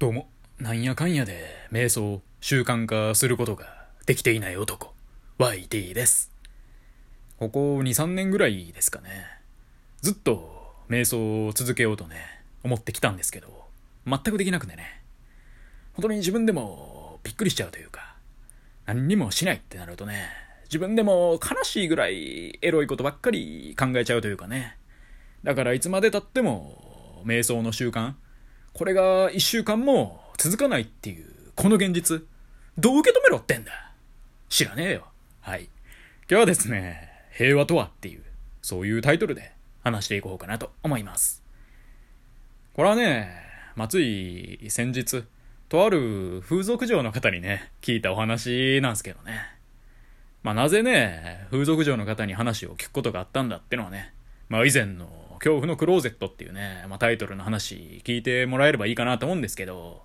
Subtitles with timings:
[0.00, 0.28] どうも、
[0.60, 4.94] なんやかんやで瞑想習慣化することができていない男、
[5.40, 6.30] YT です。
[7.40, 9.26] ここ2、3年ぐらいですかね。
[10.00, 12.14] ずっと瞑想を続けようとね、
[12.62, 13.64] 思ってきたんですけど、
[14.06, 15.02] 全くできなくてね。
[15.94, 18.14] 本当に自分でもびっくりしちゃうというか、
[18.86, 20.28] 何にもしないってなるとね、
[20.66, 24.76] 自分でも悲しいぐらいエロいことばっかり考えちゃうというかね。
[25.42, 28.12] だからいつまで経っても、瞑想の習慣、
[28.72, 32.22] これが一週間も続かないっていう、この現実、
[32.78, 33.72] どう受け止めろってんだ
[34.48, 35.08] 知らねえよ。
[35.40, 35.64] はい。
[35.64, 35.70] 今
[36.28, 38.22] 日はですね、平和とはっていう、
[38.62, 41.42] そういうタイトルで話していこうかなと思います。
[42.74, 43.30] これはね、
[43.74, 45.24] まあ、つい先日、
[45.68, 49.40] とある風俗嬢の方にね、聞いたお話なんですけどね。
[50.42, 54.14] まあ、なぜね、風俗嬢の方に話を聞くことがあったんだってのはね、
[54.48, 55.06] まあ、以前の
[55.38, 60.02] 恐怖のクローゼットっていうね、まあ、タイトルの話聞いてもらえればいいかなと思うんですけど、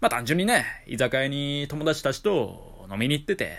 [0.00, 3.56] まあ、単純にね、居酒屋に友達たちと飲みに行ってて、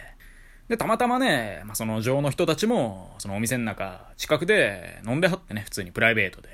[0.68, 6.50] で、たまたまね、まあ、その嬢の人たちも、そのお店の中、近くで飲んではってね、普通にプライベートで。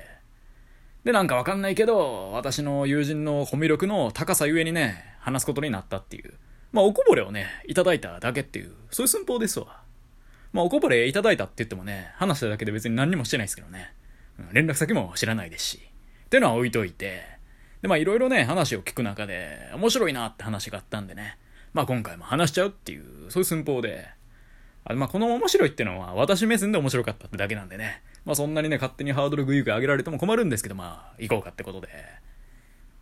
[1.04, 6.34] で、なんかわかんないけど、私の友人のコミュ力の高さゆえにね、話すことになったっていう。
[6.72, 9.82] まあ、おこぼれをね、いただいただけっていう、そういう寸法ですわ。
[10.52, 13.92] まあ、おこぼれいただいたって言ってもね、話しただけで別に何にもしてないですけどね。
[14.52, 15.80] 連絡先も知らないですし。
[16.26, 17.22] っていうのは置いといて。
[17.82, 21.38] で、まあ、いろいろね、話を聞く中で、面白いなって話があったんでね。
[21.72, 24.08] まあ、今回も話しちゃうっていう、そういう寸法で。
[24.84, 28.02] あまあ、この面白いってのは、私目線で面白かったってだけなんでね。
[28.24, 31.88] まあ、そんなにね、勝手にハードルグイグイ上げられても困るんですけど、まあ、行こうかってことで。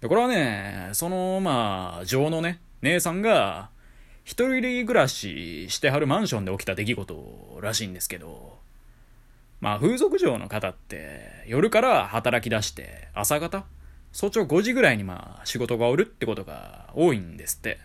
[0.00, 3.70] で、これはね、その、まあ、女のね、姉さんが、
[4.24, 8.58] 一人暮らししてはるマンションで起きた出来事らしいんですけど、
[9.60, 13.64] まあ、風俗嬢の方って、夜から働き出して、朝方
[14.12, 17.78] 早朝5時ぐらいにまあ、仕事が終わるってことが多いんですって。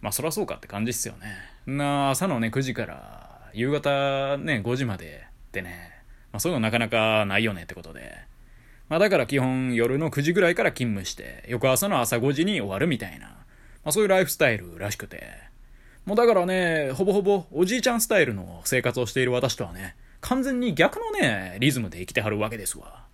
[0.00, 1.26] まあ、そらそうかって感じっすよね。
[1.66, 5.92] な朝のね、9時から、夕方ね、5時までってね、
[6.32, 8.16] まあ、そういうのなかなかないよねってことで。
[8.88, 13.36] まあ、だから基本夜の9時ぐらいから勤務して、翌朝の朝5時に終わるみたいな、ま
[13.86, 15.46] あ、そういうライフスタイルらしくて。
[16.04, 23.04] もうだからね、ほぼほぼおじいちゃんスタイルの生活をしている私とはね、完全に逆のね、リズムで生きてはるわけですわ。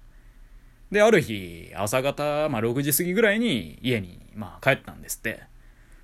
[0.91, 5.43] で、ある日、朝方、まあ、6時過ぎぐらいに家に、まあ、帰ったんですって。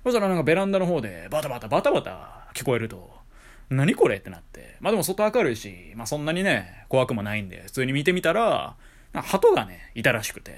[0.03, 3.09] そしたらなんかベランダの方でバタバタバタバタ聞こえると、
[3.71, 4.77] 何これってなって。
[4.81, 8.75] まあでも外明るいし、まあそんなにね、怖くもないんで、普通に見てみたら、
[9.11, 10.57] 鳩がね、いたらしくて。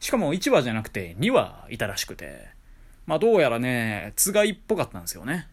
[0.00, 2.48] しかも1羽じゃなくて2羽いたらしくて。
[3.04, 5.46] まあどうやらね、つがいっぽかったんですよね。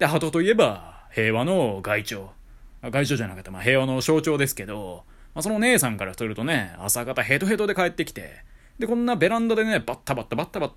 [0.00, 2.43] で、鳩といえば、平和の外長。
[2.90, 8.44] 外長じゃなかった、まあ平和の象徴ですけど、まあその姉さんからするとね、朝方ヘトヘトで帰ってきて、
[8.78, 10.72] で、こんなベランダでね、バッタバッタバッタバッ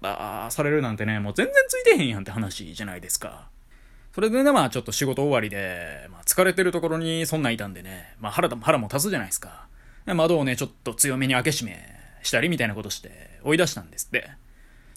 [0.45, 3.49] タされるなんてね、もう全然ついてへんやんって話じゃないですか。
[4.13, 9.67] それでね、まあちょっと仕事終わりで、まあ疲れてるところにそんなんいたんでね、まあ腹だ腹も立つじゃないですか。
[10.05, 11.77] 窓をね、ちょっと強めに開け閉め
[12.23, 14.29] したりみたいなことして追い出したんですって。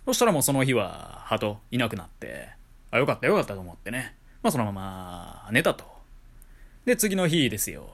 [0.04, 2.48] そしたらもうその日は鳩いなくなって、
[2.90, 4.16] あ、よかったよかったと思ってね。
[4.42, 5.89] まあそのまま寝たと。
[6.84, 7.90] で、次の日ですよ。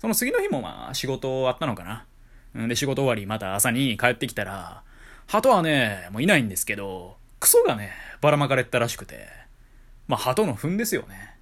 [0.00, 2.06] その次の日もまあ仕事あったのかな。
[2.54, 4.82] うんで、仕事終わりまた朝に帰ってきたら、
[5.26, 9.28] 鳩はね、もういないんですけど、クソがね、ばらまかれたらしくて。
[10.06, 11.36] まあ、鳩の糞ですよね。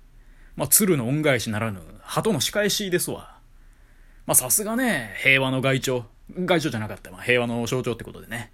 [0.57, 3.39] まあ、鶴の恩返しならぬ、鳩の仕返しですわ。
[4.27, 6.05] まあ、さすがね、平和の外長。
[6.35, 7.13] 外長じゃなかった。
[7.13, 8.51] まあ、平和の象徴ってことでね。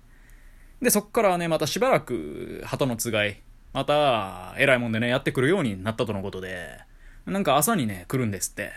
[0.82, 3.40] で、そっからね、またしばらく、鳩のつがい、
[3.72, 6.78] また、偉いもんでね、やってくるようになったとのことで、
[7.26, 8.72] なんか朝にね、来るんですって。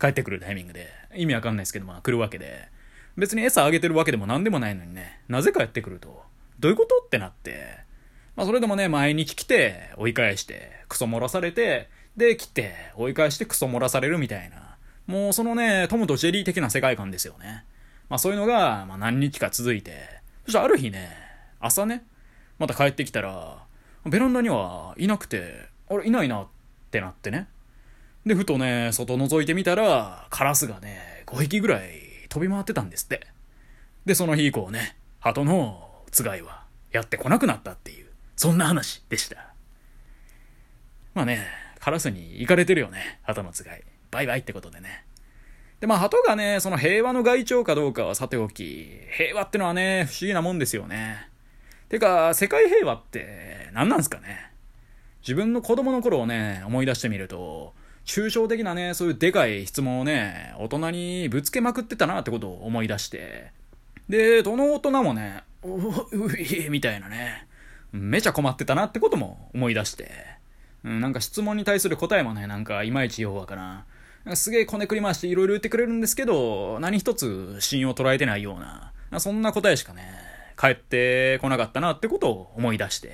[0.00, 0.88] 帰ってくるタイミングで。
[1.14, 2.68] 意味わかんないですけど、まあ、来るわけで。
[3.16, 6.22] 別に餌あげてるわけでも何でもないのにね、なぜかやってくると、
[6.58, 7.78] どういうことってなって、
[8.36, 14.76] まあそれでもね、毎日来て、追い返して、クソ漏らされて、で、来て、追い返してクソ漏らされるみたいな、
[15.06, 17.64] もうそのね、トムとジェリー的な世界観ですよね。
[18.08, 19.92] まあそういうのが、まあ何日か続いて、
[20.44, 21.10] そしてある日ね、
[21.58, 22.04] 朝ね、
[22.58, 23.58] また帰ってきたら、
[24.06, 26.48] ベランダにはいなくて、あれ、いないなっ
[26.90, 27.48] てなってね。
[28.26, 31.90] で、ふとね、外覗いてみたら、カラスがね、5匹ぐらい
[32.28, 33.26] 飛び回ってたんですって。
[34.04, 38.06] で、その日以降ね、鳩のつがいはやってこなくなったっていう、
[38.36, 39.54] そんな話でした。
[41.14, 41.46] まあね、
[41.78, 43.82] カラスに行かれてるよね、鳩のつがい。
[44.10, 45.04] バイバイってことでね。
[45.80, 51.28] で、まあ鳩がね、その平和の害鳥かどうかはさておき、平和ってのはね、不思議なもんですよね。
[51.88, 54.50] てか、世界平和って何なんすかね。
[55.22, 57.74] 自分の子供の頃をね、思い出してみると、
[58.04, 63.52] 抽象的なね、そういうでかい質問をね、大人にぶつけまくってたなってことを思い出して。
[64.08, 67.46] で、どの大人もね、ううういみたいなね、
[67.92, 70.10] めちゃ困ってたなってことも思い出して、
[70.84, 73.84] うん、なんか質問に対する答えもね、なんかいまいちようわから
[74.32, 74.36] ん。
[74.36, 80.02] すげえこねくり回していろいろ言ってくれるんですけど、何一つ芯を捉えてないような、そんな答えしかね、
[80.56, 83.12] 返ってこなかったなってことを思い出して、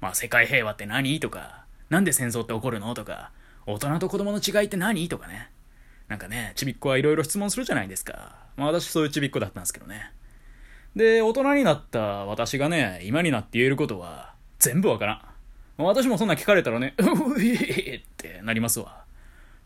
[0.00, 1.18] まあ世界平和って何？
[1.20, 2.94] とか、なんで戦争って起こるの？
[2.94, 3.32] とか、
[3.66, 5.08] 大人と子供の違いって何？
[5.08, 5.50] とかね。
[6.08, 8.36] なんかね、ちびっこはいろいろ質問するじゃないですか。
[8.56, 10.12] まあ私そういうちびっこだったんですけどね。
[10.94, 15.82] で、大人になった私がね、今になって言えることは、全部わからん。
[15.82, 19.04] 私もそんな聞かれたらね、 ういってなりますわ。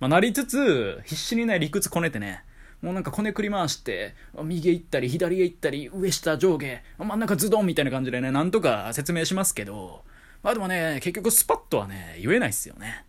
[0.01, 2.45] まあ、なりつつ、必死にね、理屈こねてね、
[2.81, 10.05] もうなんかこねくり回して、右へ行ったり、左へ行ったり、上下上下、真ん中ズドンみたいな感じでね、なんとか説明しますけど、
[10.43, 13.05] まあでもね、結局スパッとはね、言えないっすよね。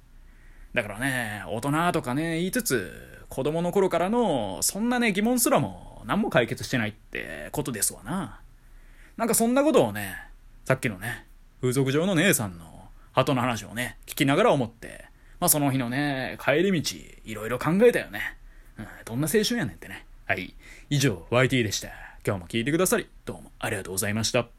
[0.73, 8.41] だからね、大人とかね、言いつつ、子供の頃からの、そんなね、疑問すらも何も解決してないってことですわな。
[9.17, 10.15] なんかそんなことをね、
[10.65, 11.25] さっきのね、
[11.61, 15.05] 風俗上の姉さんの鳩の話をね、聞きながら思って、
[15.39, 16.95] まあその日のね、帰り道、
[17.25, 18.37] いろいろ考えたよね。
[18.77, 20.05] うん、どんな青春やねんってね。
[20.25, 20.53] はい。
[20.89, 21.89] 以上、YT でした。
[22.25, 24.58] 今日も聞いてくださり、どうもありがとうございました。